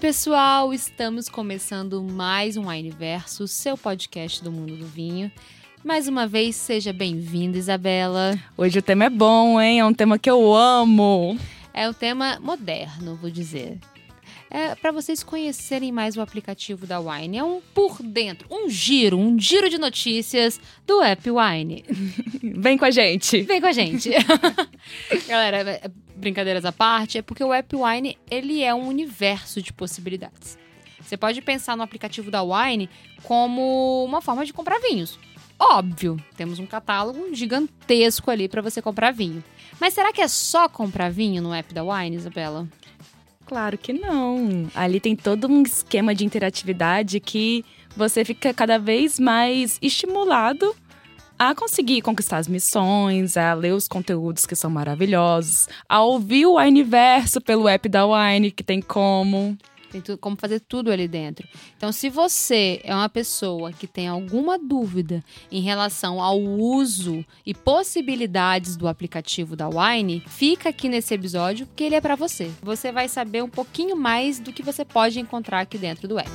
pessoal! 0.00 0.72
Estamos 0.72 1.28
começando 1.28 2.02
mais 2.02 2.56
um 2.56 2.68
Wineverso, 2.68 3.46
seu 3.46 3.76
podcast 3.76 4.42
do 4.42 4.50
mundo 4.50 4.74
do 4.74 4.86
vinho. 4.86 5.30
Mais 5.84 6.08
uma 6.08 6.26
vez, 6.26 6.56
seja 6.56 6.90
bem-vinda, 6.90 7.58
Isabela. 7.58 8.32
Hoje 8.56 8.78
o 8.78 8.82
tema 8.82 9.04
é 9.04 9.10
bom, 9.10 9.60
hein? 9.60 9.80
É 9.80 9.84
um 9.84 9.92
tema 9.92 10.18
que 10.18 10.30
eu 10.30 10.54
amo. 10.54 11.38
É 11.74 11.86
um 11.86 11.92
tema 11.92 12.38
moderno, 12.40 13.14
vou 13.16 13.30
dizer. 13.30 13.78
É 14.50 14.74
para 14.74 14.90
vocês 14.90 15.22
conhecerem 15.22 15.92
mais 15.92 16.16
o 16.16 16.22
aplicativo 16.22 16.86
da 16.86 16.98
Wine. 16.98 17.36
É 17.36 17.44
um 17.44 17.60
por 17.74 18.02
dentro, 18.02 18.48
um 18.50 18.70
giro, 18.70 19.18
um 19.18 19.38
giro 19.38 19.68
de 19.68 19.76
notícias 19.76 20.58
do 20.86 21.02
app 21.02 21.30
Wine. 21.30 21.84
Vem 22.42 22.78
com 22.78 22.86
a 22.86 22.90
gente. 22.90 23.42
Vem 23.42 23.60
com 23.60 23.66
a 23.66 23.72
gente. 23.72 24.10
Galera, 25.28 25.58
é, 25.70 25.90
brincadeiras 26.20 26.64
à 26.64 26.70
parte, 26.70 27.18
é 27.18 27.22
porque 27.22 27.42
o 27.42 27.52
app 27.52 27.74
Wine, 27.74 28.16
ele 28.30 28.62
é 28.62 28.74
um 28.74 28.86
universo 28.86 29.60
de 29.60 29.72
possibilidades. 29.72 30.58
Você 31.00 31.16
pode 31.16 31.40
pensar 31.42 31.76
no 31.76 31.82
aplicativo 31.82 32.30
da 32.30 32.42
Wine 32.42 32.88
como 33.24 34.04
uma 34.04 34.20
forma 34.20 34.44
de 34.44 34.52
comprar 34.52 34.78
vinhos. 34.78 35.18
Óbvio, 35.58 36.16
temos 36.36 36.58
um 36.58 36.66
catálogo 36.66 37.34
gigantesco 37.34 38.30
ali 38.30 38.48
para 38.48 38.62
você 38.62 38.80
comprar 38.80 39.12
vinho. 39.12 39.42
Mas 39.80 39.92
será 39.92 40.12
que 40.12 40.20
é 40.20 40.28
só 40.28 40.68
comprar 40.68 41.10
vinho 41.10 41.42
no 41.42 41.52
app 41.52 41.74
da 41.74 41.82
Wine, 41.82 42.16
Isabela? 42.16 42.68
Claro 43.44 43.76
que 43.76 43.92
não. 43.92 44.70
Ali 44.74 45.00
tem 45.00 45.16
todo 45.16 45.48
um 45.48 45.62
esquema 45.62 46.14
de 46.14 46.24
interatividade 46.24 47.18
que 47.18 47.64
você 47.96 48.24
fica 48.24 48.54
cada 48.54 48.78
vez 48.78 49.18
mais 49.18 49.78
estimulado 49.82 50.74
a 51.40 51.54
conseguir 51.54 52.02
conquistar 52.02 52.36
as 52.36 52.46
missões, 52.46 53.34
a 53.34 53.54
ler 53.54 53.72
os 53.72 53.88
conteúdos 53.88 54.44
que 54.44 54.54
são 54.54 54.68
maravilhosos, 54.68 55.70
a 55.88 56.02
ouvir 56.02 56.44
o 56.44 56.56
Wineverso 56.56 57.40
pelo 57.40 57.66
app 57.66 57.88
da 57.88 58.04
Wine, 58.04 58.50
que 58.50 58.62
tem 58.62 58.82
como. 58.82 59.56
Tem 59.90 60.02
tudo, 60.02 60.18
como 60.18 60.36
fazer 60.36 60.60
tudo 60.60 60.92
ali 60.92 61.08
dentro. 61.08 61.48
Então, 61.78 61.92
se 61.92 62.10
você 62.10 62.82
é 62.84 62.94
uma 62.94 63.08
pessoa 63.08 63.72
que 63.72 63.86
tem 63.86 64.06
alguma 64.06 64.58
dúvida 64.58 65.24
em 65.50 65.62
relação 65.62 66.20
ao 66.20 66.38
uso 66.38 67.24
e 67.46 67.54
possibilidades 67.54 68.76
do 68.76 68.86
aplicativo 68.86 69.56
da 69.56 69.66
Wine, 69.66 70.22
fica 70.26 70.68
aqui 70.68 70.90
nesse 70.90 71.14
episódio 71.14 71.66
que 71.74 71.84
ele 71.84 71.94
é 71.94 72.02
para 72.02 72.16
você. 72.16 72.50
Você 72.62 72.92
vai 72.92 73.08
saber 73.08 73.42
um 73.42 73.48
pouquinho 73.48 73.96
mais 73.96 74.38
do 74.38 74.52
que 74.52 74.62
você 74.62 74.84
pode 74.84 75.18
encontrar 75.18 75.60
aqui 75.60 75.78
dentro 75.78 76.06
do 76.06 76.18
app. 76.18 76.30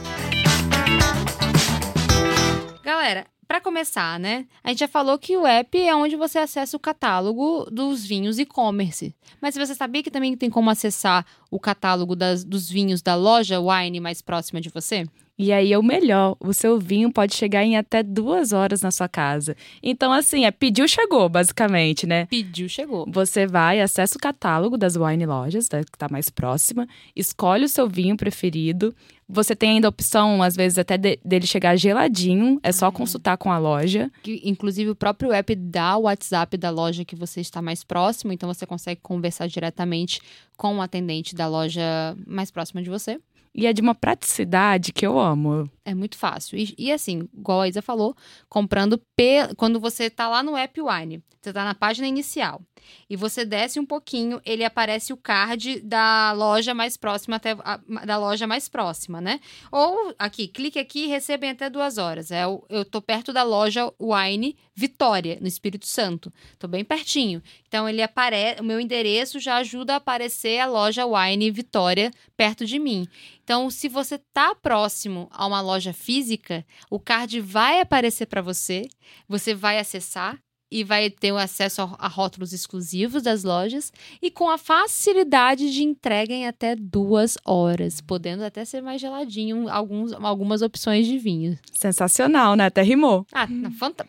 Galera, 2.83 3.25
para 3.47 3.61
começar, 3.61 4.19
né? 4.19 4.45
A 4.63 4.69
gente 4.69 4.79
já 4.79 4.88
falou 4.88 5.17
que 5.17 5.38
o 5.38 5.45
app 5.45 5.77
é 5.77 5.95
onde 5.95 6.15
você 6.15 6.39
acessa 6.39 6.75
o 6.75 6.79
catálogo 6.79 7.67
dos 7.71 8.05
vinhos 8.05 8.39
e-commerce. 8.39 9.15
Mas 9.41 9.55
você 9.55 9.75
sabia 9.75 10.03
que 10.03 10.11
também 10.11 10.35
tem 10.35 10.49
como 10.49 10.69
acessar 10.69 11.25
o 11.51 11.59
catálogo 11.59 12.16
das, 12.16 12.43
dos 12.43 12.69
vinhos 12.69 13.01
da 13.01 13.16
loja 13.16 13.59
Wine 13.59 13.99
mais 13.99 14.21
próxima 14.21 14.59
de 14.59 14.69
você? 14.69 15.05
E 15.38 15.51
aí 15.51 15.73
é 15.73 15.77
o 15.77 15.83
melhor, 15.83 16.38
o 16.39 16.53
seu 16.53 16.79
vinho 16.79 17.11
pode 17.11 17.35
chegar 17.35 17.61
em 17.61 17.75
até 17.75 18.01
duas 18.01 18.53
horas 18.53 18.81
na 18.81 18.89
sua 18.89 19.09
casa. 19.09 19.55
Então, 19.83 20.13
assim, 20.13 20.45
é 20.45 20.51
pediu, 20.51 20.88
chegou, 20.88 21.27
basicamente, 21.27 22.07
né? 22.07 22.25
Pediu, 22.27 22.69
chegou. 22.69 23.05
Você 23.09 23.45
vai, 23.45 23.81
acessa 23.81 24.17
o 24.17 24.21
catálogo 24.21 24.77
das 24.77 24.95
wine 24.95 25.25
lojas, 25.25 25.67
da, 25.67 25.83
que 25.83 25.97
tá 25.97 26.07
mais 26.09 26.29
próxima, 26.29 26.88
escolhe 27.13 27.66
o 27.66 27.69
seu 27.69 27.89
vinho 27.89 28.16
preferido. 28.16 28.95
Você 29.27 29.55
tem 29.55 29.71
ainda 29.71 29.87
a 29.87 29.89
opção, 29.89 30.43
às 30.43 30.55
vezes, 30.55 30.77
até 30.77 30.97
de, 30.97 31.19
dele 31.25 31.47
chegar 31.47 31.75
geladinho, 31.75 32.59
é 32.61 32.71
só 32.71 32.91
consultar 32.91 33.37
com 33.37 33.51
a 33.51 33.57
loja. 33.57 34.11
Que, 34.21 34.39
inclusive, 34.43 34.91
o 34.91 34.95
próprio 34.95 35.31
app 35.31 35.55
dá 35.55 35.97
o 35.97 36.03
WhatsApp 36.03 36.55
da 36.57 36.69
loja 36.69 37.03
que 37.03 37.15
você 37.15 37.41
está 37.41 37.61
mais 37.61 37.83
próximo, 37.83 38.31
então 38.31 38.51
você 38.51 38.65
consegue 38.65 39.01
conversar 39.01 39.47
diretamente 39.47 40.21
com 40.55 40.77
o 40.77 40.81
atendente 40.81 41.33
da 41.33 41.47
loja 41.47 41.81
mais 42.27 42.51
próxima 42.51 42.83
de 42.83 42.89
você. 42.89 43.19
E 43.55 43.66
é 43.66 43.71
de 43.71 43.81
uma 43.81 43.95
praticidade 43.95 44.91
que 44.91 45.07
eu 45.07 45.17
amo. 45.17 45.69
É 45.85 45.95
muito 45.95 46.17
fácil. 46.17 46.57
E, 46.57 46.75
e 46.77 46.91
assim, 46.91 47.29
igual 47.33 47.61
a 47.61 47.69
Isa 47.69 47.81
falou, 47.81 48.13
comprando 48.49 48.97
pe... 49.16 49.55
quando 49.55 49.79
você 49.79 50.09
tá 50.09 50.27
lá 50.27 50.43
no 50.43 50.57
app 50.57 50.81
Wine, 50.81 51.23
você 51.41 51.53
tá 51.53 51.63
na 51.63 51.73
página 51.73 52.05
inicial 52.05 52.61
e 53.09 53.15
você 53.15 53.45
desce 53.45 53.79
um 53.79 53.85
pouquinho, 53.85 54.41
ele 54.45 54.63
aparece 54.63 55.13
o 55.13 55.17
card 55.17 55.79
da 55.81 56.31
loja 56.33 56.73
mais 56.73 56.97
próxima 56.97 57.38
até 57.38 57.55
a, 57.63 57.77
da 58.05 58.17
loja 58.17 58.45
mais 58.47 58.67
próxima, 58.67 59.21
né? 59.21 59.39
Ou 59.71 60.13
aqui, 60.17 60.47
clique 60.47 60.79
aqui 60.79 61.05
e 61.05 61.07
recebem 61.07 61.51
até 61.51 61.69
duas 61.69 61.97
horas. 61.97 62.31
É, 62.31 62.44
eu 62.44 62.85
tô 62.85 63.01
perto 63.01 63.31
da 63.31 63.44
loja 63.44 63.91
Wine 63.99 64.57
Vitória, 64.75 65.38
no 65.39 65.47
Espírito 65.47 65.85
Santo. 65.85 66.31
Tô 66.59 66.67
bem 66.67 66.83
pertinho. 66.83 67.41
Então 67.75 67.90
ele 67.90 68.02
aparece, 68.02 68.62
o 68.62 68.63
meu 68.63 68.80
endereço 68.80 69.38
já 69.38 69.58
ajuda 69.58 69.96
a 69.96 69.97
aparecer 69.97 70.62
a 70.62 70.66
loja 70.66 71.06
Wine 71.06 71.52
Vitória 71.52 72.09
perto 72.38 72.66
de 72.66 72.80
mim. 72.80 73.06
Então, 73.44 73.69
se 73.69 73.90
você 73.90 74.18
tá 74.18 74.56
próximo 74.56 75.28
a 75.30 75.46
uma 75.46 75.59
loja 75.59 75.91
física, 75.91 76.66
o 76.90 76.97
card 76.97 77.41
vai 77.41 77.81
aparecer 77.81 78.28
para 78.28 78.41
você, 78.41 78.88
você 79.28 79.53
vai 79.53 79.78
acessar, 79.78 80.41
e 80.75 80.84
vai 80.84 81.09
ter 81.09 81.31
o 81.31 81.38
acesso 81.38 81.81
a, 81.97 82.08
rótulos 82.09 82.52
exclusivos 82.52 83.24
das 83.24 83.46
lojas 83.46 83.94
e 84.22 84.30
com 84.30 84.50
a 84.50 84.58
facilidade 84.58 85.72
de 85.72 85.84
entrega 85.84 86.34
em 86.34 86.46
até 86.46 86.75
duas 86.75 87.38
horas, 87.46 88.02
podendo 88.02 88.44
até 88.44 88.66
ser 88.66 88.81
mais 88.81 89.00
geladinho 89.00 89.69
alguns, 89.69 90.12
algumas 90.12 90.62
opções 90.62 91.08
de 91.08 91.18
vinho. 91.18 91.58
Sensacional, 91.72 92.58
né? 92.58 92.66
Até 92.66 92.81
rimou. 92.81 93.25
Ah, 93.31 93.47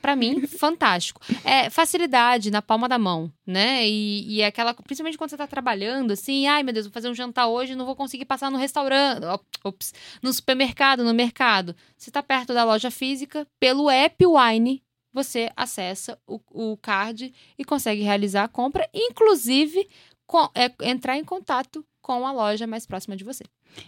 para 0.03 0.17
mim, 0.17 0.45
fantástico. 0.49 1.21
É 1.45 1.71
facilidade 1.71 2.51
na 2.51 2.61
palma 2.61 2.89
da 2.89 2.99
mão, 2.99 3.31
né? 3.47 3.89
E, 3.89 4.27
e 4.29 4.41
é 4.41 4.47
aquela, 4.47 4.75
principalmente 4.75 5.17
quando 5.17 5.31
você 5.31 5.37
tá 5.37 5.47
trabalhando, 5.47 6.11
assim, 6.11 6.49
ai 6.49 6.65
meu 6.65 6.75
Deus, 6.75 6.87
vou 6.87 6.93
fazer 6.93 7.09
um 7.09 7.15
jantar 7.15 7.47
hoje, 7.47 7.77
não 7.77 7.87
vou 7.87 7.95
conseguir 7.95 8.25
passar 8.25 8.51
no 8.51 8.59
restaurante, 8.59 9.25
ops, 9.63 9.95
no 10.21 10.33
supermercado, 10.33 11.05
no 11.05 11.15
mercado. 11.15 11.77
Você 11.97 12.11
tá 12.11 12.25
perto 12.25 12.53
da 12.53 12.65
loja 12.65 12.91
física, 12.91 13.47
pelo 13.61 13.89
app 13.89 14.17
Wine, 14.27 14.83
você 15.17 15.51
acessa 15.57 16.19
o, 16.27 16.39
o 16.51 16.77
card 16.77 17.33
e 17.59 17.65
consegue 17.65 18.03
realizar 18.03 18.45
a 18.45 18.49
compra, 18.49 18.87
inclusive 18.93 19.89
com, 20.27 20.47
é, 20.55 20.71
entrar 20.83 21.17
em 21.17 21.25
contato 21.25 21.83
com 22.03 22.27
a 22.27 22.33
loja 22.33 22.67
mais 22.67 22.87
próxima 22.87 23.17
de 23.17 23.25
você. 23.25 23.43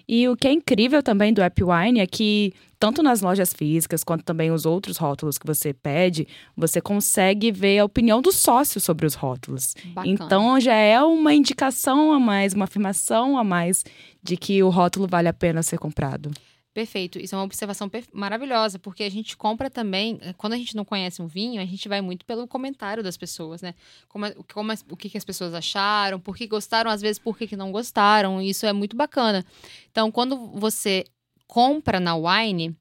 E 0.08 0.26
o 0.26 0.36
que 0.36 0.48
é 0.48 0.52
incrível 0.52 1.02
também 1.02 1.32
do 1.32 1.42
App 1.42 1.62
Wine 1.62 2.00
é 2.00 2.06
que, 2.06 2.52
tanto 2.78 3.02
nas 3.02 3.20
lojas 3.20 3.52
físicas 3.52 4.02
quanto 4.02 4.24
também 4.24 4.50
os 4.50 4.64
outros 4.64 4.96
rótulos 4.96 5.36
que 5.36 5.46
você 5.46 5.72
pede, 5.72 6.26
você 6.56 6.80
consegue 6.80 7.52
ver 7.52 7.78
a 7.78 7.84
opinião 7.84 8.22
do 8.22 8.32
sócio 8.32 8.80
sobre 8.80 9.06
os 9.06 9.14
rótulos. 9.14 9.74
Bacana. 9.84 10.12
Então 10.12 10.58
já 10.58 10.74
é 10.74 11.00
uma 11.02 11.34
indicação 11.34 12.12
a 12.12 12.18
mais, 12.18 12.54
uma 12.54 12.64
afirmação 12.64 13.38
a 13.38 13.44
mais 13.44 13.84
de 14.22 14.36
que 14.36 14.62
o 14.62 14.70
rótulo 14.70 15.06
vale 15.06 15.28
a 15.28 15.32
pena 15.32 15.62
ser 15.62 15.78
comprado. 15.78 16.30
Perfeito. 16.78 17.18
Isso 17.18 17.34
é 17.34 17.38
uma 17.38 17.44
observação 17.44 17.90
maravilhosa, 18.12 18.78
porque 18.78 19.02
a 19.02 19.10
gente 19.10 19.36
compra 19.36 19.68
também, 19.68 20.16
eh, 20.22 20.32
quando 20.34 20.52
a 20.52 20.56
gente 20.56 20.76
não 20.76 20.84
conhece 20.84 21.20
um 21.20 21.26
vinho, 21.26 21.60
a 21.60 21.64
gente 21.64 21.88
vai 21.88 22.00
muito 22.00 22.24
pelo 22.24 22.46
comentário 22.46 23.02
das 23.02 23.16
pessoas, 23.16 23.60
né? 23.60 23.74
Como, 24.08 24.24
como 24.54 24.72
o 24.88 24.96
que, 24.96 25.10
que 25.10 25.18
as 25.18 25.24
pessoas 25.24 25.54
acharam, 25.54 26.20
por 26.20 26.36
que 26.36 26.46
gostaram, 26.46 26.88
às 26.88 27.02
vezes 27.02 27.18
por 27.18 27.36
que, 27.36 27.48
que 27.48 27.56
não 27.56 27.72
gostaram. 27.72 28.40
Isso 28.40 28.64
é 28.64 28.72
muito 28.72 28.96
bacana. 28.96 29.44
Então, 29.90 30.08
quando 30.12 30.36
você 30.36 31.04
compra 31.48 31.98
na 31.98 32.14
Wine, 32.14 32.76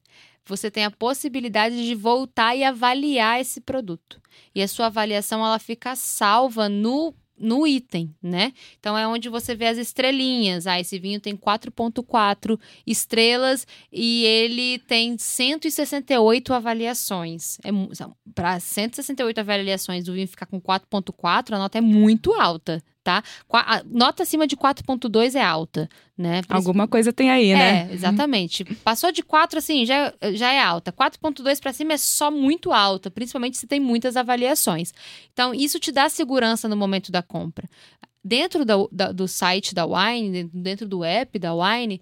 você 0.45 0.69
tem 0.69 0.85
a 0.85 0.91
possibilidade 0.91 1.83
de 1.83 1.95
voltar 1.95 2.55
e 2.55 2.63
avaliar 2.63 3.41
esse 3.41 3.59
produto. 3.59 4.21
E 4.53 4.61
a 4.61 4.67
sua 4.67 4.85
avaliação 4.85 5.43
ela 5.43 5.57
fica 5.57 5.95
salva 5.95 6.69
no 6.69 7.15
no 7.37 7.67
item, 7.67 8.13
né? 8.21 8.53
Então 8.79 8.97
é 8.97 9.07
onde 9.07 9.29
você 9.29 9.55
vê 9.55 9.67
as 9.67 9.77
estrelinhas. 9.77 10.67
Ah, 10.67 10.79
esse 10.79 10.97
vinho 10.97 11.19
tem 11.19 11.35
4.4 11.35 12.59
estrelas 12.85 13.67
e 13.91 14.23
ele 14.25 14.79
tem 14.79 15.17
168 15.17 16.53
avaliações. 16.53 17.57
É 17.63 17.69
para 18.33 18.59
168 18.59 19.39
avaliações 19.39 20.03
do 20.03 20.13
vinho 20.13 20.27
ficar 20.27 20.45
com 20.45 20.59
4.4, 20.59 21.53
a 21.53 21.59
nota 21.59 21.77
é 21.77 21.81
muito 21.81 22.33
alta, 22.33 22.83
tá? 23.07 23.23
A 23.49 23.81
nota 23.85 24.23
acima 24.23 24.45
de 24.45 24.57
4.2 24.57 25.35
é 25.35 25.41
alta, 25.41 25.87
né? 26.17 26.41
Alguma 26.49 26.89
coisa 26.89 27.13
tem 27.13 27.31
aí, 27.31 27.53
né? 27.53 27.87
É, 27.89 27.93
exatamente. 27.93 28.65
Passou 28.83 29.13
de 29.13 29.23
4, 29.23 29.59
assim, 29.59 29.85
já, 29.85 30.13
já 30.33 30.51
é 30.51 30.59
alta. 30.61 30.91
4.2 30.91 31.61
para 31.61 31.71
cima 31.71 31.93
é 31.93 31.97
só 31.97 32.29
muito 32.29 32.73
alta, 32.73 33.09
principalmente 33.09 33.57
se 33.57 33.65
tem 33.65 33.79
muitas 33.79 34.17
avaliações. 34.17 34.93
Então, 35.31 35.53
isso 35.53 35.79
te 35.79 35.89
dá 35.89 36.09
segurança 36.09 36.67
no 36.67 36.75
momento 36.75 37.13
da 37.13 37.23
compra. 37.23 37.69
Dentro 38.21 38.65
da, 38.65 38.75
da, 38.91 39.11
do 39.13 39.25
site 39.25 39.73
da 39.73 39.85
Wine, 39.85 40.43
dentro 40.53 40.85
do 40.85 41.01
app 41.05 41.39
da 41.39 41.53
Wine, 41.55 42.01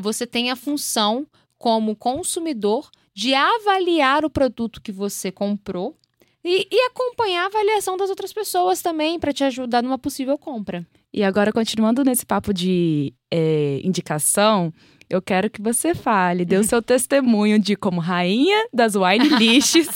você 0.00 0.26
tem 0.26 0.50
a 0.50 0.56
função 0.56 1.26
como 1.56 1.96
consumidor 1.96 2.90
de 3.14 3.32
avaliar 3.32 4.22
o 4.22 4.30
produto 4.30 4.82
que 4.82 4.92
você 4.92 5.32
comprou 5.32 5.96
e, 6.44 6.66
e 6.70 6.86
acompanhar 6.86 7.44
a 7.44 7.46
avaliação 7.46 7.96
das 7.96 8.10
outras 8.10 8.32
pessoas 8.32 8.82
também, 8.82 9.18
para 9.18 9.32
te 9.32 9.44
ajudar 9.44 9.82
numa 9.82 9.98
possível 9.98 10.36
compra. 10.36 10.86
E 11.12 11.22
agora, 11.22 11.52
continuando 11.52 12.02
nesse 12.04 12.24
papo 12.24 12.52
de 12.52 13.12
é, 13.30 13.80
indicação, 13.84 14.72
eu 15.12 15.20
quero 15.20 15.50
que 15.50 15.60
você 15.60 15.94
fale, 15.94 16.44
dê 16.44 16.56
o 16.56 16.64
seu 16.64 16.80
testemunho 16.80 17.58
de 17.58 17.76
como 17.76 18.00
rainha 18.00 18.66
das 18.72 18.94
wine 18.94 19.28
lists, 19.38 19.88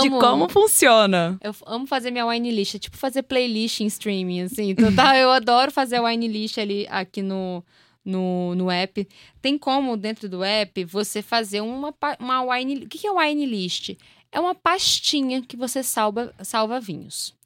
de 0.00 0.10
como 0.10 0.48
funciona. 0.48 1.36
Eu 1.42 1.52
amo 1.66 1.86
fazer 1.86 2.12
minha 2.12 2.24
wine 2.26 2.50
list, 2.52 2.78
tipo 2.78 2.96
fazer 2.96 3.24
playlist 3.24 3.80
em 3.80 3.86
streaming, 3.86 4.42
assim. 4.42 4.70
Então, 4.70 4.94
tá, 4.94 5.18
eu 5.18 5.30
adoro 5.30 5.72
fazer 5.72 5.96
a 5.96 6.04
wine 6.04 6.28
list 6.28 6.56
ali 6.56 6.86
aqui 6.88 7.20
no, 7.20 7.64
no, 8.04 8.54
no 8.54 8.70
app. 8.70 9.08
Tem 9.42 9.58
como, 9.58 9.96
dentro 9.96 10.28
do 10.28 10.44
app, 10.44 10.84
você 10.84 11.20
fazer 11.20 11.60
uma, 11.60 11.92
uma 12.20 12.42
wine... 12.42 12.84
O 12.84 12.88
que 12.88 13.06
é 13.06 13.10
wine 13.10 13.44
list? 13.44 13.96
É 14.30 14.40
uma 14.40 14.54
pastinha 14.54 15.42
que 15.42 15.56
você 15.56 15.82
salva, 15.82 16.34
salva 16.42 16.80
vinhos. 16.80 17.36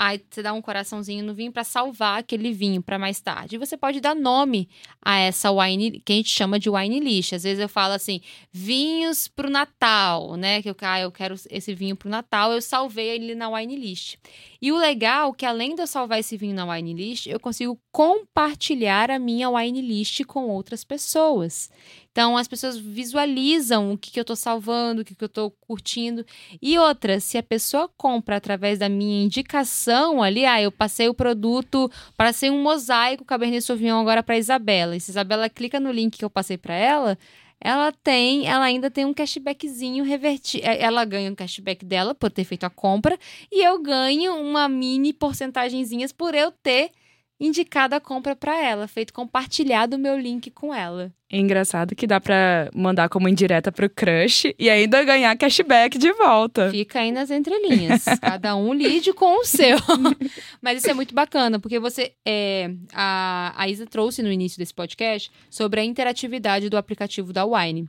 Aí 0.00 0.24
você 0.30 0.44
dá 0.44 0.52
um 0.52 0.62
coraçãozinho 0.62 1.24
no 1.24 1.34
vinho 1.34 1.50
para 1.50 1.64
salvar 1.64 2.20
aquele 2.20 2.52
vinho 2.52 2.80
para 2.80 3.00
mais 3.00 3.20
tarde. 3.20 3.56
E 3.56 3.58
você 3.58 3.76
pode 3.76 4.00
dar 4.00 4.14
nome 4.14 4.68
a 5.02 5.18
essa 5.18 5.50
wine, 5.50 6.00
que 6.04 6.12
a 6.12 6.16
gente 6.16 6.30
chama 6.30 6.56
de 6.56 6.70
wine 6.70 7.00
list. 7.00 7.32
Às 7.32 7.42
vezes 7.42 7.58
eu 7.58 7.68
falo 7.68 7.94
assim, 7.94 8.20
vinhos 8.52 9.26
pro 9.26 9.50
Natal, 9.50 10.36
né? 10.36 10.62
Que 10.62 10.70
eu, 10.70 10.76
ah, 10.82 11.00
eu 11.00 11.10
quero 11.10 11.34
esse 11.50 11.74
vinho 11.74 11.96
pro 11.96 12.08
Natal, 12.08 12.52
eu 12.52 12.62
salvei 12.62 13.08
ele 13.08 13.34
na 13.34 13.50
wine 13.50 13.74
list. 13.74 14.18
E 14.62 14.70
o 14.70 14.78
legal 14.78 15.30
é 15.30 15.34
que 15.36 15.44
além 15.44 15.74
de 15.74 15.82
eu 15.82 15.86
salvar 15.88 16.20
esse 16.20 16.36
vinho 16.36 16.54
na 16.54 16.72
wine 16.72 16.94
list, 16.94 17.26
eu 17.26 17.40
consigo 17.40 17.76
compartilhar 17.90 19.10
a 19.10 19.18
minha 19.18 19.50
wine 19.50 19.82
list 19.82 20.24
com 20.26 20.46
outras 20.46 20.84
pessoas. 20.84 21.70
Então 22.18 22.36
as 22.36 22.48
pessoas 22.48 22.76
visualizam 22.76 23.92
o 23.92 23.96
que, 23.96 24.10
que 24.10 24.18
eu 24.18 24.22
estou 24.22 24.34
salvando, 24.34 25.02
o 25.02 25.04
que, 25.04 25.14
que 25.14 25.22
eu 25.22 25.28
estou 25.28 25.52
curtindo. 25.52 26.26
E 26.60 26.76
outra, 26.76 27.20
se 27.20 27.38
a 27.38 27.42
pessoa 27.44 27.88
compra 27.96 28.34
através 28.34 28.76
da 28.76 28.88
minha 28.88 29.24
indicação 29.24 30.20
ali, 30.20 30.44
ah, 30.44 30.60
eu 30.60 30.72
passei 30.72 31.08
o 31.08 31.14
produto 31.14 31.88
para 32.16 32.32
ser 32.32 32.50
um 32.50 32.60
mosaico 32.60 33.24
Cabernet 33.24 33.62
Sauvignon 33.62 34.00
agora 34.00 34.20
para 34.20 34.36
Isabela. 34.36 34.96
E 34.96 35.00
se 35.00 35.12
Isabela 35.12 35.48
clica 35.48 35.78
no 35.78 35.92
link 35.92 36.18
que 36.18 36.24
eu 36.24 36.28
passei 36.28 36.58
para 36.58 36.74
ela, 36.74 37.16
ela 37.60 37.92
tem, 37.92 38.48
ela 38.48 38.64
ainda 38.64 38.90
tem 38.90 39.04
um 39.04 39.14
cashbackzinho 39.14 40.02
revertido. 40.02 40.66
É, 40.66 40.82
ela 40.82 41.04
ganha 41.04 41.30
um 41.30 41.36
cashback 41.36 41.84
dela 41.84 42.16
por 42.16 42.32
ter 42.32 42.42
feito 42.42 42.64
a 42.64 42.70
compra 42.70 43.16
e 43.48 43.64
eu 43.64 43.80
ganho 43.80 44.34
uma 44.34 44.68
mini 44.68 45.12
porcentagenzinhas 45.12 46.10
por 46.10 46.34
eu 46.34 46.50
ter 46.50 46.90
indicado 47.40 47.94
a 47.94 48.00
compra 48.00 48.34
para 48.34 48.58
ela, 48.58 48.88
feito 48.88 49.12
compartilhado 49.12 49.96
o 49.96 49.98
meu 49.98 50.18
link 50.18 50.50
com 50.50 50.74
ela. 50.74 51.12
É 51.30 51.38
engraçado 51.38 51.94
que 51.94 52.06
dá 52.06 52.18
para 52.18 52.70
mandar 52.74 53.10
como 53.10 53.28
indireta 53.28 53.70
pro 53.70 53.88
crush 53.90 54.54
e 54.58 54.70
ainda 54.70 55.04
ganhar 55.04 55.36
cashback 55.36 55.98
de 55.98 56.10
volta. 56.14 56.70
Fica 56.70 57.00
aí 57.00 57.12
nas 57.12 57.30
entrelinhas. 57.30 58.04
Cada 58.20 58.56
um 58.56 58.72
lide 58.72 59.12
com 59.12 59.40
o 59.40 59.44
seu. 59.44 59.76
Mas 60.62 60.78
isso 60.78 60.90
é 60.90 60.94
muito 60.94 61.14
bacana, 61.14 61.60
porque 61.60 61.78
você. 61.78 62.12
É, 62.26 62.70
a, 62.94 63.52
a 63.56 63.68
Isa 63.68 63.86
trouxe 63.86 64.22
no 64.22 64.32
início 64.32 64.58
desse 64.58 64.72
podcast 64.72 65.30
sobre 65.50 65.80
a 65.80 65.84
interatividade 65.84 66.70
do 66.70 66.78
aplicativo 66.78 67.30
da 67.30 67.44
Wine. 67.44 67.88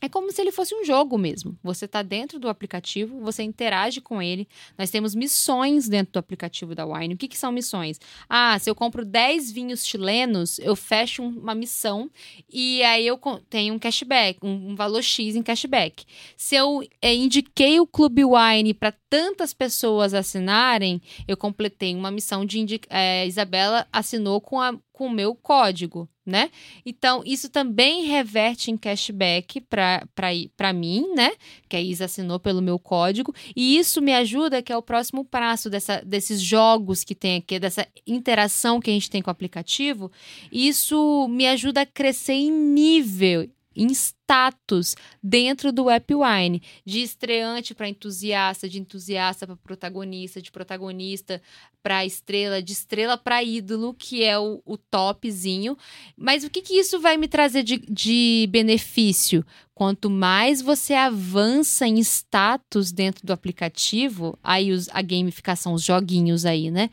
É 0.00 0.08
como 0.08 0.32
se 0.32 0.40
ele 0.40 0.50
fosse 0.50 0.74
um 0.74 0.84
jogo 0.84 1.18
mesmo. 1.18 1.58
Você 1.62 1.84
está 1.84 2.02
dentro 2.02 2.38
do 2.38 2.48
aplicativo, 2.48 3.20
você 3.20 3.42
interage 3.42 4.00
com 4.00 4.22
ele. 4.22 4.48
Nós 4.78 4.90
temos 4.90 5.14
missões 5.14 5.88
dentro 5.88 6.14
do 6.14 6.18
aplicativo 6.18 6.74
da 6.74 6.86
Wine. 6.86 7.14
O 7.14 7.16
que, 7.18 7.28
que 7.28 7.36
são 7.36 7.52
missões? 7.52 8.00
Ah, 8.28 8.58
se 8.58 8.70
eu 8.70 8.74
compro 8.74 9.04
10 9.04 9.52
vinhos 9.52 9.84
chilenos, 9.84 10.58
eu 10.58 10.74
fecho 10.74 11.22
uma 11.22 11.54
missão 11.54 12.10
e 12.50 12.82
aí 12.82 13.06
eu 13.06 13.20
tenho 13.48 13.74
um 13.74 13.78
cashback, 13.78 14.38
um, 14.42 14.74
valor 14.74 15.02
X 15.02 15.36
em 15.36 15.42
cashback. 15.42 16.04
Se 16.36 16.54
eu 16.54 16.82
é, 17.02 17.14
indiquei 17.14 17.78
o 17.78 17.86
Clube 17.86 18.22
Wine 18.24 18.72
para 18.72 18.92
tantas 19.10 19.52
pessoas 19.52 20.14
assinarem, 20.14 21.02
eu 21.28 21.36
completei 21.36 21.94
uma 21.94 22.10
missão 22.10 22.44
de 22.44 22.80
é, 22.88 23.26
Isabela 23.26 23.86
assinou 23.92 24.40
com 24.40 24.60
a 24.60 24.72
com 25.00 25.06
o 25.06 25.10
meu 25.10 25.34
código, 25.34 26.06
né? 26.26 26.50
Então, 26.84 27.22
isso 27.24 27.48
também 27.48 28.04
reverte 28.04 28.70
em 28.70 28.76
cashback 28.76 29.58
para 29.66 30.72
mim, 30.74 31.14
né? 31.14 31.32
Que 31.70 31.76
a 31.76 31.80
Isa 31.80 32.04
assinou 32.04 32.38
pelo 32.38 32.60
meu 32.60 32.78
código. 32.78 33.34
E 33.56 33.78
isso 33.78 34.02
me 34.02 34.12
ajuda, 34.12 34.60
que 34.60 34.70
é 34.70 34.76
o 34.76 34.82
próximo 34.82 35.24
passo 35.24 35.70
dessa, 35.70 36.02
desses 36.04 36.38
jogos 36.38 37.02
que 37.02 37.14
tem 37.14 37.38
aqui, 37.38 37.58
dessa 37.58 37.88
interação 38.06 38.78
que 38.78 38.90
a 38.90 38.92
gente 38.92 39.08
tem 39.08 39.22
com 39.22 39.30
o 39.30 39.32
aplicativo. 39.32 40.12
Isso 40.52 41.26
me 41.30 41.46
ajuda 41.46 41.80
a 41.80 41.86
crescer 41.86 42.34
em 42.34 42.52
nível 42.52 43.48
em 43.74 43.88
status 43.92 44.96
dentro 45.22 45.72
do 45.72 45.86
Wine, 45.86 46.62
de 46.84 47.02
estreante 47.02 47.74
para 47.74 47.88
entusiasta, 47.88 48.68
de 48.68 48.80
entusiasta 48.80 49.46
para 49.46 49.56
protagonista, 49.56 50.42
de 50.42 50.50
protagonista 50.50 51.40
para 51.82 52.04
estrela, 52.04 52.62
de 52.62 52.72
estrela 52.72 53.16
para 53.16 53.42
ídolo, 53.42 53.94
que 53.94 54.24
é 54.24 54.38
o, 54.38 54.60
o 54.64 54.76
topzinho. 54.76 55.76
Mas 56.16 56.44
o 56.44 56.50
que, 56.50 56.62
que 56.62 56.74
isso 56.74 57.00
vai 57.00 57.16
me 57.16 57.28
trazer 57.28 57.62
de, 57.62 57.78
de 57.78 58.48
benefício? 58.50 59.44
Quanto 59.74 60.10
mais 60.10 60.60
você 60.60 60.92
avança 60.92 61.86
em 61.86 61.98
status 61.98 62.92
dentro 62.92 63.26
do 63.26 63.32
aplicativo, 63.32 64.38
aí 64.42 64.72
os, 64.72 64.88
a 64.90 65.00
gamificação, 65.00 65.72
os 65.72 65.82
joguinhos 65.82 66.44
aí, 66.44 66.70
né? 66.70 66.90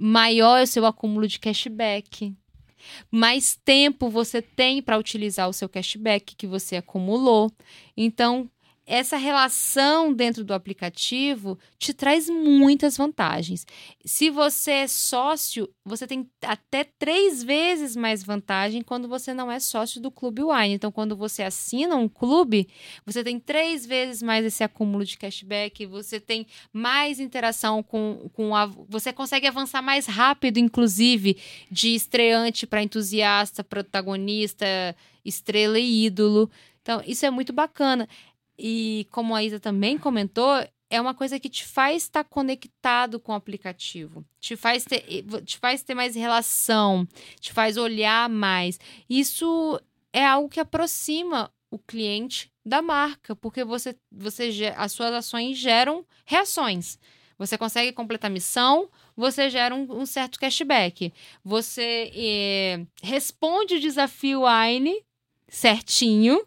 Maior 0.00 0.58
é 0.58 0.64
o 0.64 0.66
seu 0.66 0.84
acúmulo 0.84 1.28
de 1.28 1.38
cashback 1.38 2.34
mais 3.10 3.56
tempo 3.64 4.08
você 4.08 4.40
tem 4.42 4.82
para 4.82 4.98
utilizar 4.98 5.48
o 5.48 5.52
seu 5.52 5.68
cashback 5.68 6.34
que 6.36 6.46
você 6.46 6.76
acumulou. 6.76 7.50
Então, 7.96 8.50
essa 8.86 9.16
relação 9.16 10.12
dentro 10.12 10.44
do 10.44 10.52
aplicativo 10.52 11.58
te 11.78 11.94
traz 11.94 12.28
muitas 12.28 12.96
vantagens. 12.96 13.66
Se 14.04 14.28
você 14.28 14.70
é 14.72 14.86
sócio, 14.86 15.68
você 15.84 16.06
tem 16.06 16.28
até 16.42 16.84
três 16.84 17.42
vezes 17.42 17.96
mais 17.96 18.22
vantagem 18.22 18.82
quando 18.82 19.08
você 19.08 19.32
não 19.32 19.50
é 19.50 19.58
sócio 19.58 20.00
do 20.00 20.10
Clube 20.10 20.42
Wine. 20.42 20.74
Então, 20.74 20.92
quando 20.92 21.16
você 21.16 21.42
assina 21.42 21.96
um 21.96 22.08
clube, 22.08 22.68
você 23.06 23.24
tem 23.24 23.40
três 23.40 23.86
vezes 23.86 24.22
mais 24.22 24.44
esse 24.44 24.62
acúmulo 24.62 25.04
de 25.04 25.16
cashback, 25.16 25.86
você 25.86 26.20
tem 26.20 26.46
mais 26.72 27.18
interação 27.18 27.82
com, 27.82 28.28
com 28.34 28.54
a. 28.54 28.66
Você 28.66 29.12
consegue 29.12 29.46
avançar 29.46 29.80
mais 29.80 30.06
rápido, 30.06 30.58
inclusive, 30.58 31.38
de 31.70 31.94
estreante 31.94 32.66
para 32.66 32.82
entusiasta, 32.82 33.64
protagonista, 33.64 34.66
estrela 35.24 35.78
e 35.78 36.04
ídolo. 36.04 36.50
Então, 36.82 37.02
isso 37.06 37.24
é 37.24 37.30
muito 37.30 37.50
bacana. 37.50 38.06
E 38.58 39.06
como 39.10 39.34
a 39.34 39.42
Isa 39.42 39.58
também 39.58 39.98
comentou, 39.98 40.64
é 40.90 41.00
uma 41.00 41.14
coisa 41.14 41.40
que 41.40 41.48
te 41.48 41.64
faz 41.64 42.04
estar 42.04 42.24
conectado 42.24 43.18
com 43.18 43.32
o 43.32 43.34
aplicativo, 43.34 44.24
te 44.38 44.54
faz 44.56 44.84
ter, 44.84 45.24
te 45.44 45.58
faz 45.58 45.82
ter 45.82 45.94
mais 45.94 46.14
relação, 46.14 47.06
te 47.40 47.52
faz 47.52 47.76
olhar 47.76 48.28
mais. 48.28 48.78
Isso 49.10 49.80
é 50.12 50.24
algo 50.24 50.48
que 50.48 50.60
aproxima 50.60 51.50
o 51.70 51.78
cliente 51.78 52.52
da 52.64 52.80
marca, 52.80 53.34
porque 53.34 53.64
você, 53.64 53.96
você 54.10 54.72
as 54.76 54.92
suas 54.92 55.12
ações 55.12 55.58
geram 55.58 56.06
reações. 56.24 56.98
Você 57.36 57.58
consegue 57.58 57.92
completar 57.92 58.30
a 58.30 58.32
missão, 58.32 58.88
você 59.16 59.50
gera 59.50 59.74
um, 59.74 60.00
um 60.00 60.06
certo 60.06 60.38
cashback. 60.38 61.12
Você 61.44 62.12
eh, 62.14 62.86
responde 63.02 63.74
o 63.74 63.80
desafio 63.80 64.42
Wine 64.46 65.04
certinho, 65.48 66.46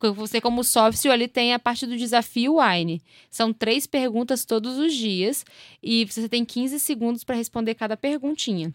você, 0.00 0.40
como 0.40 0.64
sócio, 0.64 1.12
ali 1.12 1.28
tem 1.28 1.52
a 1.52 1.58
parte 1.58 1.86
do 1.86 1.96
desafio 1.96 2.56
Wine. 2.58 3.02
São 3.30 3.52
três 3.52 3.86
perguntas 3.86 4.44
todos 4.44 4.78
os 4.78 4.94
dias 4.94 5.44
e 5.82 6.04
você 6.06 6.28
tem 6.28 6.44
15 6.44 6.80
segundos 6.80 7.24
para 7.24 7.36
responder 7.36 7.74
cada 7.74 7.96
perguntinha. 7.96 8.72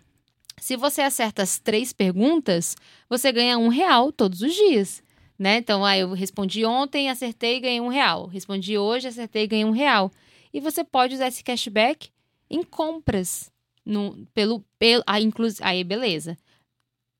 Se 0.58 0.78
você 0.78 1.02
acerta 1.02 1.44
as 1.44 1.60
três 1.60 1.92
perguntas, 1.92 2.76
você 3.10 3.32
ganha 3.32 3.58
um 3.58 3.68
real 3.68 4.12
todos 4.12 4.42
os 4.42 4.54
dias. 4.54 5.04
Né? 5.38 5.58
Então, 5.58 5.84
ah, 5.84 5.98
eu 5.98 6.14
respondi 6.14 6.64
ontem, 6.64 7.10
acertei 7.10 7.58
e 7.58 7.60
ganhei 7.60 7.82
um 7.82 7.90
real. 7.90 8.28
Respondi 8.28 8.78
hoje, 8.78 9.08
acertei 9.08 9.44
e 9.44 9.48
ganhei 9.48 9.66
um 9.66 9.72
real. 9.72 10.12
E 10.54 10.60
você 10.62 10.84
pode 10.84 11.16
usar 11.16 11.28
esse 11.28 11.44
cashback 11.44 12.10
em 12.50 12.64
compras. 12.64 13.52
No, 13.86 14.26
pelo, 14.34 14.66
pelo, 14.80 15.04
ah, 15.06 15.20
inclu, 15.20 15.48
aí, 15.62 15.84
beleza. 15.84 16.38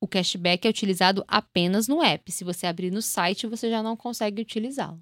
O 0.00 0.06
cashback 0.06 0.66
é 0.66 0.70
utilizado 0.70 1.24
apenas 1.26 1.88
no 1.88 2.02
app. 2.02 2.30
Se 2.30 2.44
você 2.44 2.66
abrir 2.66 2.90
no 2.90 3.00
site, 3.00 3.46
você 3.46 3.70
já 3.70 3.82
não 3.82 3.96
consegue 3.96 4.42
utilizá-lo. 4.42 5.00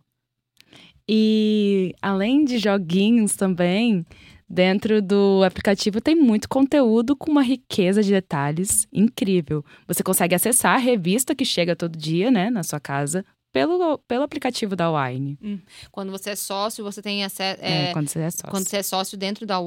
E 1.08 1.94
além 2.00 2.44
de 2.44 2.58
joguinhos 2.58 3.36
também, 3.36 4.06
dentro 4.48 5.02
do 5.02 5.42
aplicativo 5.44 6.00
tem 6.00 6.14
muito 6.14 6.48
conteúdo 6.48 7.16
com 7.16 7.30
uma 7.30 7.42
riqueza 7.42 8.02
de 8.02 8.10
detalhes 8.10 8.86
incrível. 8.92 9.64
Você 9.86 10.02
consegue 10.02 10.34
acessar 10.34 10.74
a 10.74 10.78
revista 10.78 11.34
que 11.34 11.44
chega 11.44 11.76
todo 11.76 11.98
dia, 11.98 12.30
né, 12.30 12.48
na 12.50 12.62
sua 12.62 12.80
casa, 12.80 13.24
pelo, 13.54 13.98
pelo 13.98 14.24
aplicativo 14.24 14.74
da 14.74 14.90
Wine. 14.90 15.38
Hum. 15.40 15.60
Quando 15.92 16.10
você 16.10 16.30
é 16.30 16.36
sócio, 16.36 16.82
você 16.82 17.00
tem 17.00 17.22
acesso. 17.22 17.62
É, 17.62 17.90
é, 17.90 17.92
quando 17.92 18.08
você 18.08 18.18
é 18.18 18.30
sócio. 18.30 18.50
Quando 18.50 18.68
você 18.68 18.76
é 18.78 18.82
sócio 18.82 19.16
dentro 19.16 19.46
da 19.46 19.58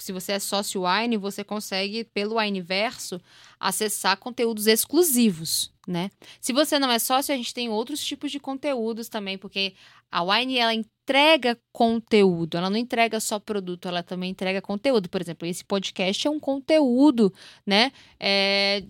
Se 0.00 0.10
você 0.10 0.32
é 0.32 0.38
sócio 0.40 0.82
Wine, 0.84 1.16
você 1.16 1.44
consegue, 1.44 2.02
pelo 2.02 2.36
Wineverso, 2.36 3.20
acessar 3.60 4.16
conteúdos 4.16 4.66
exclusivos, 4.66 5.72
né? 5.86 6.10
Se 6.40 6.52
você 6.52 6.80
não 6.80 6.90
é 6.90 6.98
sócio, 6.98 7.32
a 7.32 7.36
gente 7.36 7.54
tem 7.54 7.68
outros 7.68 8.04
tipos 8.04 8.32
de 8.32 8.40
conteúdos 8.40 9.08
também, 9.08 9.38
porque 9.38 9.74
a 10.10 10.24
Wine 10.24 10.58
ela 10.58 10.74
entrega 10.74 11.56
conteúdo, 11.72 12.56
ela 12.56 12.68
não 12.68 12.76
entrega 12.76 13.20
só 13.20 13.38
produto, 13.38 13.86
ela 13.86 14.02
também 14.02 14.30
entrega 14.32 14.60
conteúdo. 14.60 15.08
Por 15.08 15.20
exemplo, 15.20 15.46
esse 15.46 15.64
podcast 15.64 16.26
é 16.26 16.30
um 16.30 16.40
conteúdo, 16.40 17.32
né? 17.64 17.92
É, 18.18 18.82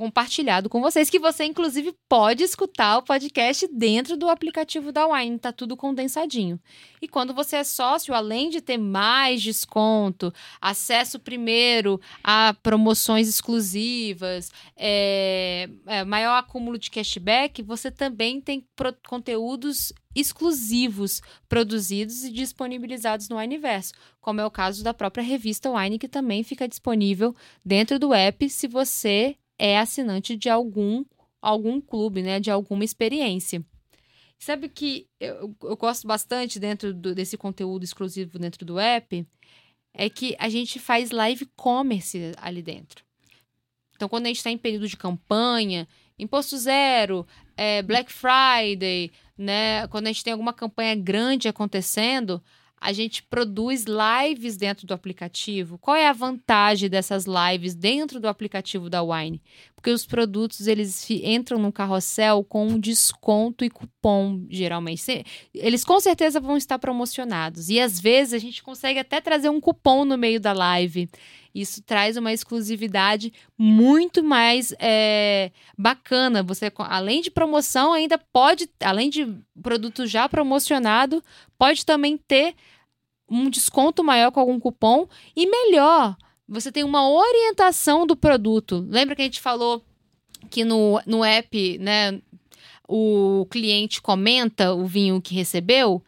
compartilhado 0.00 0.70
com 0.70 0.80
vocês, 0.80 1.10
que 1.10 1.18
você 1.18 1.44
inclusive 1.44 1.94
pode 2.08 2.42
escutar 2.42 2.96
o 2.96 3.02
podcast 3.02 3.68
dentro 3.70 4.16
do 4.16 4.30
aplicativo 4.30 4.90
da 4.90 5.06
Wine, 5.06 5.38
tá 5.38 5.52
tudo 5.52 5.76
condensadinho. 5.76 6.58
E 7.02 7.06
quando 7.06 7.34
você 7.34 7.56
é 7.56 7.64
sócio, 7.64 8.14
além 8.14 8.48
de 8.48 8.62
ter 8.62 8.78
mais 8.78 9.42
desconto, 9.42 10.32
acesso 10.58 11.20
primeiro 11.20 12.00
a 12.24 12.54
promoções 12.62 13.28
exclusivas, 13.28 14.50
é, 14.74 15.68
é, 15.86 16.02
maior 16.02 16.38
acúmulo 16.38 16.78
de 16.78 16.90
cashback, 16.90 17.60
você 17.60 17.90
também 17.90 18.40
tem 18.40 18.64
conteúdos 19.06 19.92
exclusivos 20.16 21.20
produzidos 21.46 22.24
e 22.24 22.32
disponibilizados 22.32 23.28
no 23.28 23.36
Wineverso, 23.36 23.92
como 24.18 24.40
é 24.40 24.46
o 24.46 24.50
caso 24.50 24.82
da 24.82 24.94
própria 24.94 25.22
revista 25.22 25.70
Wine, 25.70 25.98
que 25.98 26.08
também 26.08 26.42
fica 26.42 26.66
disponível 26.66 27.36
dentro 27.62 27.98
do 27.98 28.14
app 28.14 28.48
se 28.48 28.66
você 28.66 29.36
é 29.60 29.78
assinante 29.78 30.36
de 30.36 30.48
algum 30.48 31.04
algum 31.42 31.80
clube, 31.80 32.22
né, 32.22 32.38
de 32.40 32.50
alguma 32.50 32.84
experiência. 32.84 33.64
Sabe 34.38 34.68
que 34.68 35.06
eu, 35.18 35.54
eu 35.62 35.76
gosto 35.76 36.06
bastante 36.06 36.58
dentro 36.58 36.92
do, 36.92 37.14
desse 37.14 37.36
conteúdo 37.36 37.84
exclusivo 37.84 38.38
dentro 38.38 38.64
do 38.64 38.78
app 38.78 39.26
é 39.92 40.08
que 40.08 40.34
a 40.38 40.48
gente 40.48 40.78
faz 40.78 41.10
live 41.10 41.46
commerce 41.56 42.32
ali 42.38 42.62
dentro. 42.62 43.04
Então, 43.96 44.08
quando 44.08 44.26
a 44.26 44.28
gente 44.28 44.38
está 44.38 44.50
em 44.50 44.56
período 44.56 44.88
de 44.88 44.96
campanha, 44.96 45.86
imposto 46.18 46.56
zero, 46.56 47.26
é, 47.56 47.82
Black 47.82 48.10
Friday, 48.10 49.10
né? 49.36 49.86
Quando 49.88 50.06
a 50.06 50.12
gente 50.12 50.24
tem 50.24 50.32
alguma 50.32 50.54
campanha 50.54 50.94
grande 50.94 51.48
acontecendo, 51.48 52.42
a 52.80 52.94
gente 52.94 53.22
produz 53.22 53.84
lives 53.84 54.56
dentro 54.56 54.86
do 54.86 54.94
aplicativo. 54.94 55.76
Qual 55.76 55.94
é 55.94 56.08
a 56.08 56.14
vantagem 56.14 56.88
dessas 56.88 57.26
lives 57.26 57.74
dentro 57.74 58.18
do 58.18 58.26
aplicativo 58.26 58.88
da 58.88 59.02
Wine? 59.02 59.42
Porque 59.76 59.90
os 59.90 60.06
produtos 60.06 60.66
eles 60.66 61.08
entram 61.10 61.58
no 61.58 61.70
carrossel 61.70 62.42
com 62.42 62.66
um 62.66 62.78
desconto 62.78 63.66
e 63.66 63.70
cupom, 63.70 64.46
geralmente. 64.48 65.24
Eles 65.52 65.84
com 65.84 66.00
certeza 66.00 66.40
vão 66.40 66.56
estar 66.56 66.78
promocionados. 66.78 67.68
E 67.68 67.78
às 67.78 68.00
vezes 68.00 68.32
a 68.32 68.38
gente 68.38 68.62
consegue 68.62 68.98
até 68.98 69.20
trazer 69.20 69.50
um 69.50 69.60
cupom 69.60 70.06
no 70.06 70.16
meio 70.16 70.40
da 70.40 70.54
live. 70.54 71.08
Isso 71.54 71.82
traz 71.82 72.16
uma 72.16 72.32
exclusividade 72.32 73.32
muito 73.58 74.22
mais 74.22 74.72
é, 74.78 75.50
bacana. 75.76 76.42
Você, 76.42 76.72
além 76.78 77.20
de 77.20 77.30
promoção, 77.30 77.92
ainda 77.92 78.18
pode, 78.18 78.68
além 78.80 79.10
de 79.10 79.26
produto 79.60 80.06
já 80.06 80.28
promocionado, 80.28 81.22
pode 81.58 81.84
também 81.84 82.16
ter 82.16 82.54
um 83.28 83.48
desconto 83.48 84.02
maior 84.02 84.32
com 84.32 84.40
algum 84.40 84.58
cupom 84.58 85.06
e 85.36 85.46
melhor, 85.46 86.16
você 86.48 86.72
tem 86.72 86.82
uma 86.82 87.08
orientação 87.08 88.04
do 88.04 88.16
produto. 88.16 88.84
Lembra 88.88 89.14
que 89.14 89.22
a 89.22 89.24
gente 89.24 89.40
falou 89.40 89.84
que 90.50 90.64
no, 90.64 91.00
no 91.06 91.24
app, 91.24 91.78
né, 91.78 92.20
o 92.88 93.46
cliente 93.48 94.02
comenta 94.02 94.74
o 94.74 94.84
vinho 94.84 95.22
que 95.22 95.34
recebeu? 95.34 96.02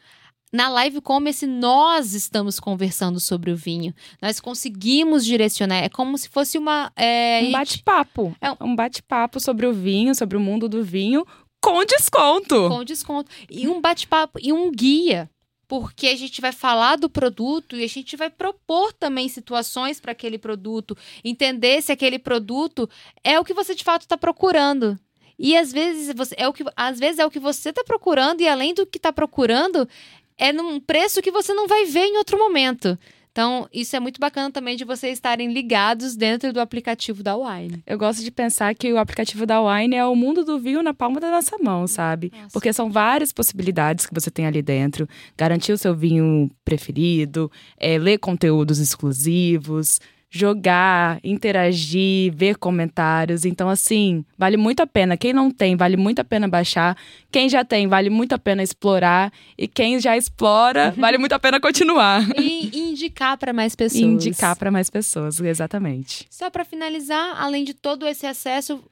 Na 0.53 0.69
live 0.69 1.01
commerce, 1.01 1.47
nós 1.47 2.13
estamos 2.13 2.61
conversando 2.61 3.19
sobre 3.19 3.51
o 3.51 3.57
vinho. 3.57 3.95
Nós 4.21 4.39
conseguimos 4.39 5.25
direcionar. 5.25 5.77
É 5.77 5.89
como 5.89 6.19
se 6.19 6.29
fosse 6.29 6.59
uma. 6.59 6.93
É, 6.95 7.41
um 7.45 7.53
bate-papo. 7.53 8.37
É 8.39 8.51
um 8.63 8.77
bate-papo 8.77 9.41
sobre 9.41 9.67
o 9.67 9.73
vinho, 9.73 10.15
sobre 10.15 10.37
o 10.37 10.41
mundo 10.41 10.69
do 10.69 10.85
vinho, 10.85 11.27
com 11.59 11.83
desconto. 11.87 12.69
Com 12.69 12.85
desconto. 12.85 13.31
E 13.49 13.67
um 13.67 13.81
bate-papo 13.81 14.39
e 14.43 14.53
um 14.53 14.71
guia. 14.71 15.31
Porque 15.67 16.09
a 16.09 16.17
gente 16.17 16.39
vai 16.43 16.53
falar 16.53 16.97
do 16.97 17.09
produto 17.09 17.75
e 17.75 17.83
a 17.83 17.89
gente 17.89 18.15
vai 18.15 18.29
propor 18.29 18.93
também 18.93 19.31
situações 19.31 20.01
para 20.01 20.13
aquele 20.13 20.37
produto, 20.37 20.95
entender 21.25 21.81
se 21.81 21.91
aquele 21.91 22.19
produto 22.19 22.87
é 23.25 23.41
o 23.41 23.45
que 23.45 23.55
você 23.55 23.75
de 23.75 23.83
fato 23.83 24.03
está 24.03 24.19
procurando. 24.19 24.99
E 25.39 25.57
às 25.57 25.73
vezes 25.73 26.15
você, 26.15 26.35
é 26.39 26.47
o 26.47 26.53
que 26.53 26.63
às 26.77 26.99
vezes 26.99 27.19
é 27.19 27.27
o 27.27 27.31
que 27.31 27.41
você 27.41 27.71
está 27.71 27.83
procurando 27.83 28.43
e 28.43 28.49
além 28.49 28.75
do 28.75 28.87
que 28.87 28.99
está 28.99 29.13
procurando 29.13 29.89
é 30.39 30.53
num 30.53 30.81
preço 30.81 31.23
que 31.23 31.31
você 31.31 31.53
não 31.55 31.67
vai 31.67 31.85
ver 31.87 32.07
em 32.07 32.17
outro 32.19 32.39
momento. 32.39 32.99
Então, 33.33 33.67
isso 33.73 33.97
é 33.97 34.01
muito 34.01 34.21
bacana 34.21 34.51
também 34.51 34.77
de 34.77 34.85
vocês 34.85 35.15
estarem 35.15 35.55
ligados 35.55 36.15
dentro 36.15 36.53
do 36.53 36.61
aplicativo 36.61 37.23
da 37.23 37.35
Wine. 37.35 37.83
Eu 37.87 37.97
gosto 37.97 38.23
de 38.23 38.31
pensar 38.31 38.75
que 38.75 38.93
o 38.93 38.99
aplicativo 38.99 39.47
da 39.47 39.59
Wine 39.63 39.97
é 39.97 40.05
o 40.05 40.15
mundo 40.15 40.45
do 40.45 40.59
vinho 40.59 40.83
na 40.83 40.93
palma 40.93 41.19
da 41.19 41.31
nossa 41.31 41.57
mão, 41.57 41.87
sabe? 41.87 42.31
Nossa. 42.31 42.49
Porque 42.53 42.71
são 42.75 42.91
várias 42.91 43.33
possibilidades 43.33 44.05
que 44.05 44.13
você 44.13 44.31
tem 44.31 44.47
ali 44.47 44.61
dentro. 44.61 45.09
Garantir 45.35 45.73
o 45.73 45.79
seu 45.79 45.95
vinho 45.95 46.51
preferido, 46.63 47.51
é, 47.79 47.97
ler 47.97 48.19
conteúdos 48.19 48.79
exclusivos, 48.79 49.99
jogar, 50.35 51.21
interagir, 51.23 52.33
ver 52.35 52.57
comentários. 52.57 53.45
Então, 53.45 53.69
assim, 53.69 54.25
vale 54.39 54.57
muito 54.57 54.81
a 54.81 54.87
pena. 54.87 55.15
Quem 55.15 55.31
não 55.35 55.51
tem, 55.51 55.77
vale 55.77 55.95
muito 55.95 56.21
a 56.21 56.25
pena 56.25 56.49
baixar. 56.49 56.97
Quem 57.31 57.51
já 57.51 57.63
tem, 57.63 57.87
vale 57.87 58.09
muito 58.09 58.33
a 58.33 58.39
pena 58.39 58.63
explorar. 58.63 59.31
E 59.59 59.69
quem 59.69 60.01
já 60.01 60.17
explora, 60.17 60.91
vale 60.97 61.19
muito 61.19 61.35
a 61.35 61.39
pena 61.39 61.61
continuar. 61.61 62.27
E 62.41 62.71
indicar 62.75 63.37
para 63.37 63.53
mais 63.53 63.77
pessoas. 63.77 64.03
Indicar 64.03 64.57
para 64.57 64.71
mais 64.71 64.89
pessoas, 64.89 65.39
exatamente. 65.39 66.27
Só 66.31 66.49
para 66.49 66.65
finalizar, 66.65 67.37
além 67.39 67.63
de 67.63 67.75
todo 67.75 68.07
esse 68.07 68.27
acesso 68.27 68.83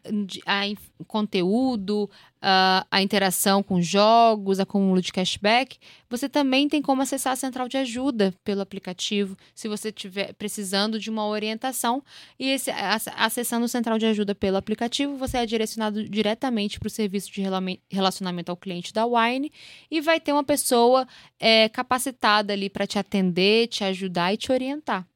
a 0.44 0.64
conteúdo, 1.06 2.11
uh, 2.42 2.87
a 2.90 3.02
interação 3.02 3.62
com 3.62 3.80
jogos, 3.80 4.61
acúmulo 4.61 5.00
de 5.00 5.12
cashback, 5.12 5.78
você 6.09 6.28
também 6.28 6.68
tem 6.68 6.82
como 6.82 7.02
acessar 7.02 7.32
a 7.32 7.37
central 7.37 7.68
de 7.68 7.76
ajuda 7.76 8.35
pelo 8.42 8.61
aplicativo, 8.61 9.37
se 9.54 9.68
você 9.68 9.88
estiver 9.88 10.32
precisando 10.35 10.99
de 10.99 11.11
uma 11.11 11.26
orientação. 11.26 12.02
E 12.38 12.50
esse, 12.50 12.70
acessando 13.16 13.66
o 13.66 13.68
central 13.68 13.99
de 13.99 14.06
ajuda 14.06 14.35
pelo 14.35 14.56
aplicativo, 14.56 15.16
você 15.16 15.38
é 15.38 15.47
direcionado 15.47 16.09
diretamente 16.09 16.78
para 16.78 16.88
o 16.88 16.90
serviço 16.90 17.30
de 17.32 17.42
relacionamento 17.90 18.50
ao 18.50 18.56
cliente 18.56 18.92
da 18.92 19.06
Wine 19.06 19.52
e 19.90 20.00
vai 20.00 20.20
ter 20.20 20.32
uma 20.32 20.44
pessoa 20.44 21.06
é, 21.38 21.68
capacitada 21.68 22.52
ali 22.52 22.68
para 22.68 22.87
te 22.87 22.99
atender, 22.99 23.68
te 23.68 23.85
ajudar 23.85 24.32
e 24.35 24.37
te 24.37 24.50
orientar. 24.50 25.06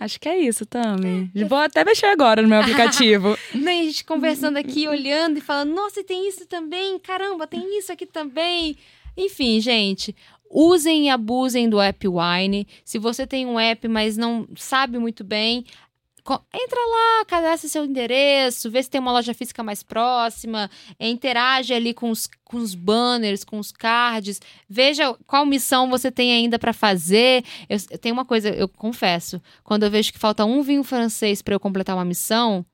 Acho 0.00 0.18
que 0.18 0.30
é 0.30 0.38
isso, 0.38 0.64
Tami. 0.64 1.30
É, 1.36 1.44
Vou 1.44 1.58
até 1.58 1.84
mexer 1.84 2.06
agora 2.06 2.40
no 2.40 2.48
meu 2.48 2.58
aplicativo. 2.58 3.36
Nem 3.54 3.82
a 3.82 3.84
gente 3.84 4.02
conversando 4.02 4.56
aqui, 4.56 4.88
olhando 4.88 5.36
e 5.36 5.42
falando, 5.42 5.74
nossa, 5.74 6.02
tem 6.02 6.26
isso 6.26 6.46
também, 6.46 6.98
caramba, 6.98 7.46
tem 7.46 7.78
isso 7.78 7.92
aqui 7.92 8.06
também. 8.06 8.78
Enfim, 9.14 9.60
gente, 9.60 10.16
usem 10.50 11.08
e 11.08 11.10
abusem 11.10 11.68
do 11.68 11.78
app 11.78 12.08
Wine. 12.08 12.66
Se 12.82 12.98
você 12.98 13.26
tem 13.26 13.44
um 13.44 13.60
app, 13.60 13.86
mas 13.88 14.16
não 14.16 14.48
sabe 14.56 14.98
muito 14.98 15.22
bem, 15.22 15.66
entra 16.54 16.80
lá, 16.80 17.24
cadastra 17.26 17.68
seu 17.68 17.84
endereço, 17.84 18.70
vê 18.70 18.82
se 18.82 18.90
tem 18.90 19.00
uma 19.00 19.12
loja 19.12 19.34
física 19.34 19.62
mais 19.62 19.82
próxima, 19.82 20.70
interage 20.98 21.72
ali 21.72 21.94
com 21.94 22.10
os, 22.10 22.28
com 22.44 22.56
os 22.56 22.74
banners, 22.74 23.44
com 23.44 23.58
os 23.58 23.72
cards, 23.72 24.40
veja 24.68 25.14
qual 25.26 25.46
missão 25.46 25.88
você 25.88 26.10
tem 26.10 26.32
ainda 26.32 26.58
para 26.58 26.72
fazer. 26.72 27.44
Eu, 27.68 27.78
eu 27.90 27.98
tenho 27.98 28.12
uma 28.12 28.24
coisa, 28.24 28.50
eu 28.50 28.68
confesso, 28.68 29.40
quando 29.64 29.84
eu 29.84 29.90
vejo 29.90 30.12
que 30.12 30.18
falta 30.18 30.44
um 30.44 30.62
vinho 30.62 30.84
francês 30.84 31.42
para 31.42 31.54
eu 31.54 31.60
completar 31.60 31.96
uma 31.96 32.04
missão, 32.04 32.64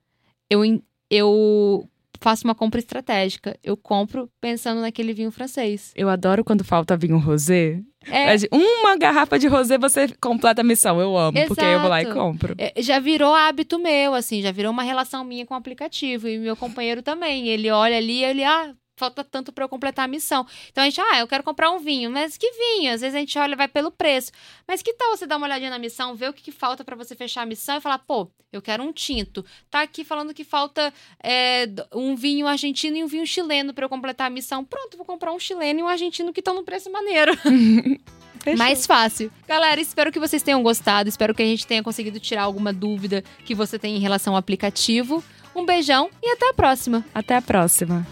eu, 0.51 0.63
eu 1.11 1.89
faço 2.21 2.45
uma 2.45 2.55
compra 2.55 2.81
estratégica. 2.81 3.59
Eu 3.63 3.77
compro 3.77 4.31
pensando 4.41 4.81
naquele 4.81 5.13
vinho 5.13 5.31
francês. 5.31 5.93
Eu 5.95 6.09
adoro 6.09 6.45
quando 6.45 6.65
falta 6.65 6.97
vinho 6.97 7.19
rosé. 7.19 7.81
É. 8.09 8.35
Uma 8.53 8.97
garrafa 8.97 9.39
de 9.39 9.49
rosé 9.49 9.79
você 9.79 10.09
completa 10.21 10.61
a 10.61 10.65
missão. 10.65 11.01
Eu 11.01 11.17
amo, 11.17 11.37
Exato. 11.37 11.49
porque 11.55 11.65
eu 11.65 11.81
vou 11.81 11.89
lá 11.89 12.03
e 12.03 12.07
compro. 12.07 12.55
É, 12.59 12.73
já 12.81 12.99
virou 13.01 13.35
hábito 13.35 13.79
meu, 13.79 14.15
assim, 14.15 14.41
já 14.43 14.53
virou 14.53 14.71
uma 14.73 14.83
relação 14.83 15.25
minha 15.25 15.45
com 15.45 15.55
o 15.55 15.57
aplicativo. 15.57 16.29
E 16.29 16.39
meu 16.39 16.57
companheiro 16.57 17.03
também. 17.03 17.49
Ele 17.49 17.71
olha 17.71 17.97
ali, 17.97 18.23
ele, 18.23 18.45
ah, 18.45 18.73
falta 18.97 19.23
tanto 19.23 19.53
para 19.53 19.65
eu 19.65 19.69
completar 19.69 20.07
a 20.07 20.09
missão. 20.09 20.47
Então 20.71 20.83
a 20.83 20.87
gente, 20.87 21.01
ah, 21.01 21.21
eu 21.21 21.29
quero 21.29 21.45
comprar 21.45 21.71
um 21.71 21.79
vinho, 21.79 22.11
mas 22.11 22.37
que 22.37 22.51
vinho? 22.51 22.93
Às 22.93 23.03
vezes 23.03 23.15
a 23.15 23.19
gente 23.19 23.39
olha 23.39 23.55
vai 23.55 23.69
pelo 23.69 23.91
preço. 23.91 24.33
Mas 24.67 24.83
que 24.83 24.95
tal 24.95 25.17
você 25.17 25.27
dar 25.27 25.37
uma 25.37 25.47
olhadinha 25.47 25.71
na 25.71 25.79
missão, 25.79 26.15
ver 26.15 26.31
o 26.31 26.33
que, 26.33 26.43
que 26.43 26.53
falta 26.53 26.83
para 26.83 26.97
você 26.97 27.15
fechar 27.15 27.43
a 27.43 27.47
missão 27.47 27.77
e 27.77 27.81
falar, 27.81 27.99
pô, 27.99 28.29
eu 28.53 28.63
quero 28.63 28.83
um 28.83 28.93
tinto. 28.93 29.45
Tá 29.71 29.83
aqui 29.83 30.03
falando 30.03 30.33
que 30.33 30.45
falta 30.45 30.93
é, 31.23 31.67
um 31.95 32.17
vinho 32.17 32.47
argentino 32.47 32.97
e 32.97 33.05
um 33.05 33.07
vinho 33.07 33.27
chileno 33.27 33.75
para 33.75 33.85
eu 33.85 33.89
completar 33.89 34.29
a 34.29 34.31
missão. 34.31 34.65
Pronto, 34.65 34.97
vou 34.97 35.05
comprar 35.05 35.33
um 35.33 35.39
chileno 35.39 35.81
e 35.81 35.83
um 35.83 35.89
argentino 35.89 36.33
que 36.33 36.41
estão 36.41 36.55
no 36.55 36.65
preço 36.65 36.91
maneiro. 36.91 37.33
Mais 38.57 38.87
fácil. 38.87 39.31
Galera, 39.47 39.81
espero 39.81 40.13
que 40.13 40.21
vocês 40.21 40.43
tenham 40.43 40.63
gostado. 40.63 41.09
Espero 41.09 41.35
que 41.35 41.43
a 41.43 41.47
gente 41.47 41.67
tenha 41.67 41.83
conseguido 41.83 42.21
tirar 42.21 42.43
alguma 42.43 42.73
dúvida 42.73 43.25
que 43.45 43.57
você 43.57 43.77
tem 43.79 43.97
em 43.97 44.01
relação 44.01 44.35
ao 44.35 44.39
aplicativo. 44.39 45.23
Um 45.55 45.67
beijão 45.67 46.11
e 46.23 46.31
até 46.31 46.51
a 46.51 46.55
próxima. 46.55 47.05
Até 47.13 47.35
a 47.35 47.43
próxima. 47.43 48.07